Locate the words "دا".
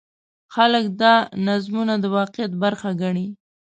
1.01-1.13